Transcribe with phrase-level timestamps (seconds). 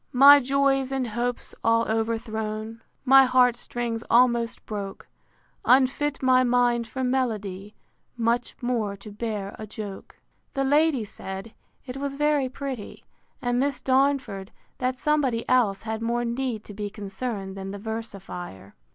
[0.01, 0.07] II.
[0.17, 5.07] My joys and hopes all overthrown, My heart strings almost broke,
[5.63, 7.75] Unfit my mind for melody,
[8.17, 10.17] Much more to bear a joke.
[10.55, 11.53] The ladies said,
[11.85, 13.05] It was very pretty;
[13.43, 18.73] and Miss Darnford, That somebody else had more need to be concerned than the versifier.